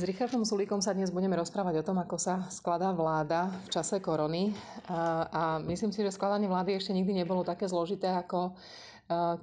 [0.00, 4.00] S Richardom Sulíkom sa dnes budeme rozprávať o tom, ako sa skladá vláda v čase
[4.00, 4.56] korony.
[4.88, 8.56] A, myslím si, že skladanie vlády ešte nikdy nebolo také zložité, ako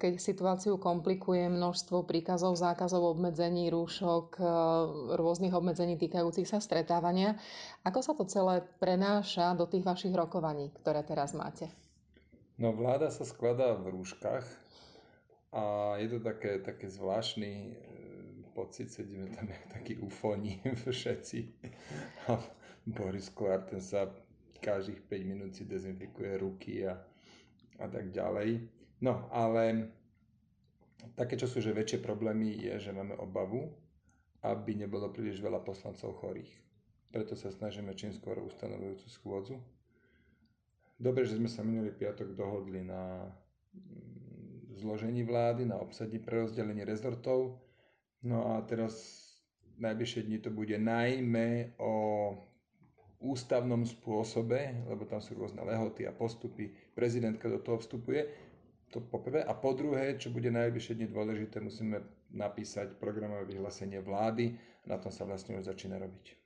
[0.02, 4.42] keď situáciu komplikuje množstvo príkazov, zákazov, obmedzení, rúšok,
[5.14, 7.38] rôznych obmedzení týkajúcich sa stretávania.
[7.86, 11.70] Ako sa to celé prenáša do tých vašich rokovaní, ktoré teraz máte?
[12.58, 14.50] No vláda sa skladá v rúškach
[15.54, 17.78] a je to také, také zvláštny
[18.58, 20.58] pocit, sedíme tam jak takí ufóni
[20.90, 21.54] všetci.
[22.34, 22.42] A
[22.90, 24.10] Boris Kolár, ten sa
[24.58, 26.98] každých 5 minút si dezinfikuje ruky a,
[27.78, 28.66] a tak ďalej.
[29.06, 29.94] No, ale
[31.14, 33.70] také, čo sú že väčšie problémy, je, že máme obavu,
[34.42, 36.50] aby nebolo príliš veľa poslancov chorých.
[37.14, 39.56] Preto sa snažíme čím skôr ustanovujúcu schôdzu.
[40.98, 43.22] Dobre, že sme sa minulý piatok dohodli na
[43.78, 47.67] mm, zložení vlády, na obsadení prerozdelení rezortov
[48.26, 49.26] No a teraz
[49.78, 51.94] najbližšie dni to bude najmä o
[53.18, 56.70] ústavnom spôsobe, lebo tam sú rôzne lehoty a postupy.
[56.94, 58.30] Prezidentka do toho vstupuje.
[58.94, 59.44] To po prvé.
[59.44, 64.56] A po druhé, čo bude najbližšie dni dôležité, musíme napísať programové vyhlásenie vlády.
[64.88, 66.38] Na tom sa vlastne už začína robiť.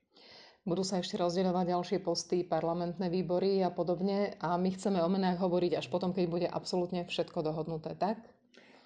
[0.61, 4.37] Budú sa ešte rozdielovať ďalšie posty, parlamentné výbory a podobne.
[4.37, 8.21] A my chceme o menách hovoriť až potom, keď bude absolútne všetko dohodnuté, tak?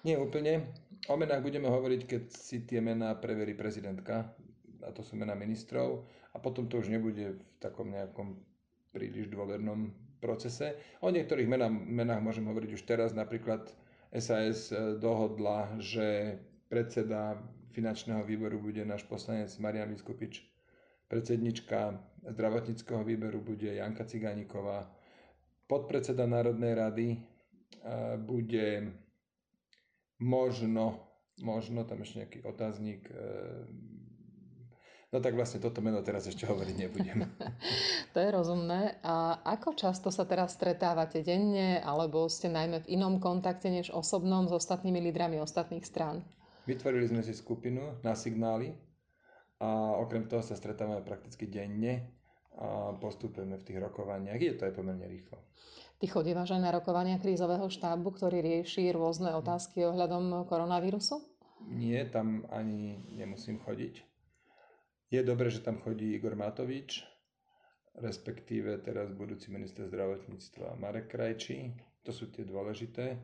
[0.00, 0.72] Nie úplne.
[1.06, 4.26] O menách budeme hovoriť, keď si tie mená preverí prezidentka,
[4.82, 6.02] a to sú mená ministrov,
[6.34, 8.34] a potom to už nebude v takom nejakom
[8.90, 10.74] príliš dôvernom procese.
[10.98, 13.70] O niektorých menách, menách môžem hovoriť už teraz, napríklad
[14.10, 17.38] SAS e, dohodla, že predseda
[17.70, 20.42] finančného výboru bude náš poslanec Marian Vyskupič,
[21.06, 21.94] predsednička
[22.26, 24.90] zdravotníckého výberu bude Janka Cigániková,
[25.70, 27.18] podpredseda Národnej rady e,
[28.18, 28.90] bude
[30.20, 33.08] možno, možno tam ešte nejaký otáznik.
[33.08, 33.24] E,
[35.12, 37.18] no tak vlastne toto meno teraz ešte hovoriť nebudem.
[38.14, 39.00] to je rozumné.
[39.04, 44.48] A ako často sa teraz stretávate denne, alebo ste najmä v inom kontakte než osobnom
[44.48, 46.24] s ostatnými lídrami ostatných strán?
[46.66, 48.74] Vytvorili sme si skupinu na signály
[49.62, 52.16] a okrem toho sa stretávame prakticky denne
[52.56, 54.40] a postupujeme v tých rokovaniach.
[54.40, 55.36] Je to aj pomerne rýchlo.
[55.96, 61.24] Ty chodívaš aj na rokovania krízového štábu, ktorý rieši rôzne otázky ohľadom koronavírusu?
[61.72, 64.04] Nie, tam ani nemusím chodiť.
[65.08, 67.00] Je dobré, že tam chodí Igor Matovič,
[67.96, 71.72] respektíve teraz budúci minister zdravotníctva Marek Krajčí.
[72.04, 73.18] To sú tie dôležité e,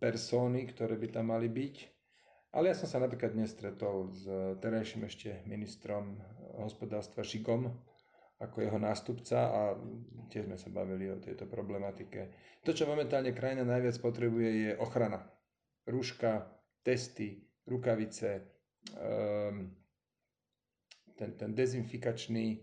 [0.00, 1.97] persóny, ktoré by tam mali byť.
[2.56, 4.24] Ale ja som sa napríklad dnes stretol s
[4.64, 6.16] terajším ešte ministrom
[6.56, 7.68] hospodárstva Šigom,
[8.40, 9.60] ako jeho nástupca a
[10.32, 12.32] tiež sme sa bavili o tejto problematike.
[12.64, 15.28] To, čo momentálne krajina najviac potrebuje, je ochrana.
[15.84, 16.48] Rúška,
[16.80, 18.46] testy, rukavice,
[18.96, 19.68] um,
[21.18, 22.62] ten, ten dezinfikačný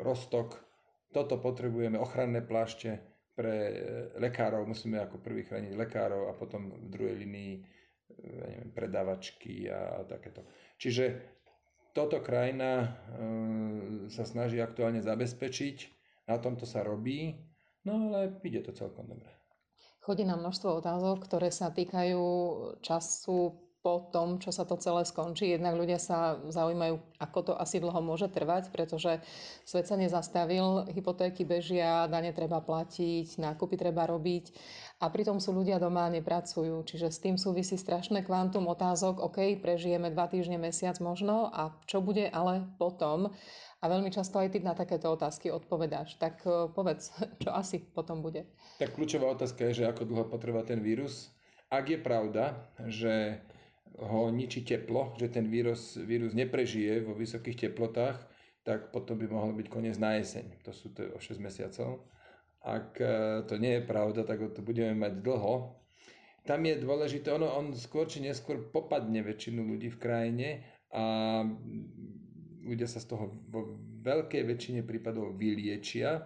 [0.00, 0.58] roztok.
[1.12, 3.00] Toto potrebujeme, ochranné plášte
[3.32, 3.72] pre e,
[4.20, 4.66] lekárov.
[4.68, 7.54] Musíme ako prvý chrániť lekárov a potom v druhej linii
[9.66, 10.46] a, a takéto.
[10.78, 11.18] Čiže
[11.90, 12.88] toto krajina e,
[14.06, 15.76] sa snaží aktuálne zabezpečiť,
[16.30, 17.34] na tomto sa robí,
[17.82, 19.32] no ale ide to celkom dobre.
[19.98, 22.22] Chodí nám množstvo otázok, ktoré sa týkajú
[22.80, 25.48] času po tom, čo sa to celé skončí.
[25.48, 29.24] Jednak ľudia sa zaujímajú, ako to asi dlho môže trvať, pretože
[29.64, 34.52] svet sa nezastavil, hypotéky bežia, dane treba platiť, nákupy treba robiť
[35.00, 36.84] a pritom sú ľudia doma a nepracujú.
[36.84, 42.04] Čiže s tým súvisí strašné kvantum otázok, OK, prežijeme dva týždne, mesiac možno a čo
[42.04, 43.32] bude ale potom?
[43.78, 46.20] A veľmi často aj ty na takéto otázky odpovedáš.
[46.20, 47.08] Tak eh, povedz,
[47.42, 48.44] čo asi potom bude.
[48.76, 51.32] Tak kľúčová otázka je, že ako dlho potrvá ten vírus.
[51.68, 53.44] Ak je pravda, že
[53.96, 58.20] ho ničí teplo, že ten vírus, vírus neprežije vo vysokých teplotách,
[58.62, 60.60] tak potom by mohol byť koniec na jeseň.
[60.68, 62.04] To sú to o 6 mesiacov.
[62.60, 65.78] Ak e, to nie je pravda, tak to budeme mať dlho.
[66.44, 70.48] Tam je dôležité, ono, on skôr či neskôr popadne väčšinu ľudí v krajine
[70.92, 71.44] a
[72.64, 76.24] ľudia sa z toho vo veľkej väčšine prípadov vyliečia.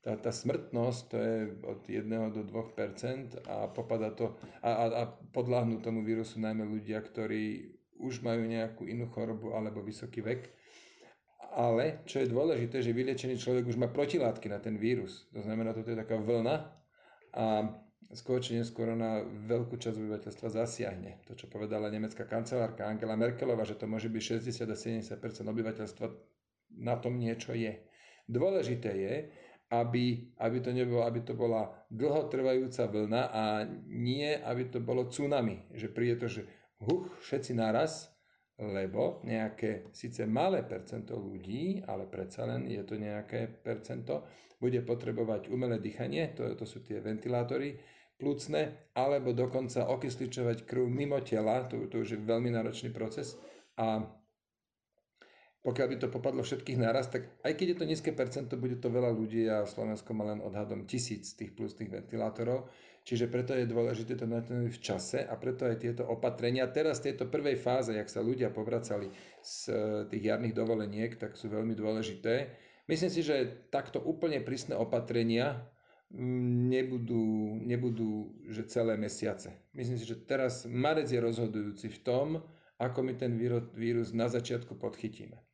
[0.00, 4.32] Tá, tá smrtnosť to je od 1 do 2 a popada to
[4.64, 5.02] a, a, a
[5.36, 10.48] podľahnú tomu vírusu najmä ľudia, ktorí už majú nejakú inú chorobu alebo vysoký vek
[11.50, 15.26] ale čo je dôležité, že vyliečený človek už má protilátky na ten vírus.
[15.34, 16.70] To znamená, toto je taká vlna
[17.34, 17.46] a
[18.14, 21.22] skôr či neskôr na veľkú časť obyvateľstva zasiahne.
[21.26, 26.06] To, čo povedala nemecká kancelárka Angela Merkelová, že to môže byť 60 a 70% obyvateľstva,
[26.78, 27.82] na tom niečo je.
[28.30, 29.14] Dôležité je,
[29.70, 33.42] aby, aby to nebolo, aby to bola dlhotrvajúca vlna a
[33.86, 36.42] nie, aby to bolo tsunami, že príde to, že
[36.82, 38.10] huch, všetci naraz,
[38.60, 44.26] lebo nejaké síce malé percento ľudí, ale predsa len je to nejaké percento,
[44.60, 47.80] bude potrebovať umelé dýchanie, to, to sú tie ventilátory
[48.20, 53.40] plúcne, alebo dokonca okysličovať krv mimo tela, to, to už je veľmi náročný proces
[53.80, 54.04] a
[55.60, 58.88] pokiaľ by to popadlo všetkých naraz, tak aj keď je to nízke percento, bude to
[58.88, 62.72] veľa ľudí a Slovensko má len odhadom tisíc tých plusných ventilátorov.
[63.04, 66.68] Čiže preto je dôležité to naťahnúť v čase a preto aj tieto opatrenia.
[66.68, 69.74] Teraz v tejto prvej fáze, jak sa ľudia povracali z e,
[70.08, 72.52] tých jarných dovoleniek, tak sú veľmi dôležité.
[72.88, 75.64] Myslím si, že takto úplne prísne opatrenia
[76.12, 79.52] mm, nebudú, nebudú že celé mesiace.
[79.72, 82.26] Myslím si, že teraz marec je rozhodujúci v tom,
[82.80, 83.36] ako my ten
[83.76, 85.49] vírus na začiatku podchytíme.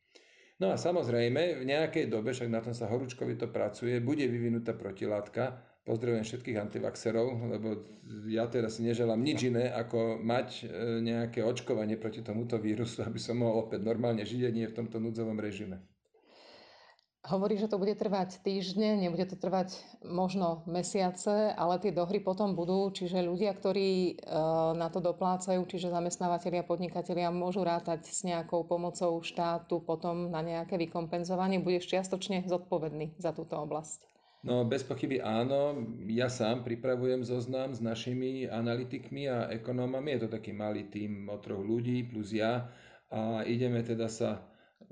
[0.57, 4.73] No a samozrejme, v nejakej dobe, však na tom sa horúčkovi to pracuje, bude vyvinutá
[4.73, 5.61] protilátka.
[5.85, 7.85] Pozdravujem všetkých antivaxerov, lebo
[8.27, 10.65] ja teraz si neželám nič iné, ako mať e,
[10.99, 14.99] nejaké očkovanie proti tomuto vírusu, aby som mohol opäť normálne žiť a nie v tomto
[14.99, 15.79] núdzovom režime.
[17.27, 19.75] Hovorí, že to bude trvať týždne, nebude to trvať
[20.07, 24.13] možno mesiace, ale tie dohry potom budú, čiže ľudia, ktorí e,
[24.79, 30.79] na to doplácajú, čiže zamestnávateľia, podnikatelia môžu rátať s nejakou pomocou štátu potom na nejaké
[30.79, 34.07] vykompenzovanie, budeš čiastočne zodpovedný za túto oblasť.
[34.47, 35.75] No bez pochyby áno,
[36.07, 41.43] ja sám pripravujem zoznam s našimi analytikmi a ekonómami, je to taký malý tým o
[41.43, 42.71] troch ľudí plus ja.
[43.11, 44.47] A ideme teda sa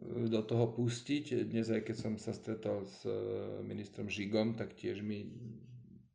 [0.05, 1.49] do toho pustiť.
[1.49, 3.13] Dnes aj keď som sa stretol s e,
[3.65, 5.25] ministrom Žigom, tak tiež mi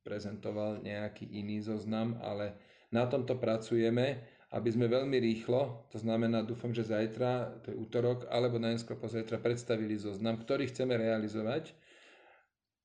[0.05, 2.57] prezentoval nejaký iný zoznam, ale
[2.93, 8.25] na tomto pracujeme, aby sme veľmi rýchlo, to znamená, dúfam, že zajtra, to je útorok,
[8.33, 11.77] alebo najskôr pozajtra predstavili zoznam, ktorý chceme realizovať.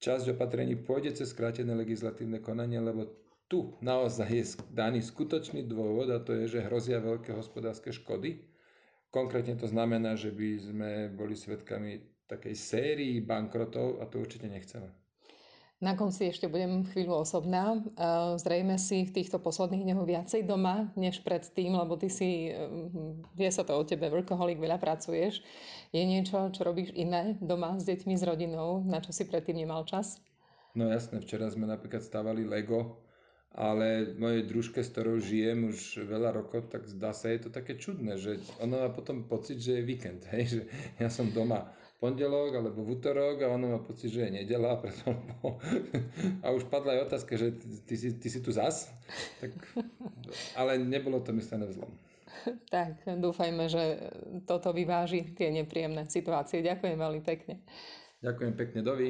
[0.05, 3.09] Časť opatrení pôjde cez skrátené legislatívne konanie, lebo
[3.49, 8.54] tu naozaj je daný skutočný dôvod a to je, že hrozia veľké hospodárske škody
[9.15, 14.91] Konkrétne to znamená, že by sme boli svedkami takej sérii bankrotov a to určite nechceme.
[15.79, 17.79] Na konci ešte budem chvíľu osobná.
[18.43, 23.51] Zrejme si v týchto posledných dňoch viacej doma, než predtým, lebo ty si, hm, vie
[23.55, 25.47] sa to o tebe, workoholik, veľa pracuješ.
[25.95, 29.87] Je niečo, čo robíš iné doma s deťmi, s rodinou, na čo si predtým nemal
[29.87, 30.19] čas?
[30.75, 33.05] No jasné, včera sme napríklad stávali Lego
[33.55, 37.79] ale mojej družke, s ktorou žijem už veľa rokov, tak zdá sa, je to také
[37.79, 40.61] čudné, že ona má potom pocit, že je víkend, hej, že
[40.99, 41.71] ja som doma
[42.03, 45.15] pondelok alebo v útorok a ona má pocit, že je nedela, preto,
[46.43, 47.55] a už padla aj otázka, že
[47.87, 48.91] ty, ty, ty si tu zas,
[49.39, 49.55] tak,
[50.59, 51.95] ale nebolo to myslené vzlom.
[52.69, 54.11] Tak, dúfajme, že
[54.45, 56.61] toto vyváži tie nepríjemné situácie.
[56.61, 57.63] Ďakujem veľmi pekne.
[58.21, 59.09] Ďakujem pekne, Dovi.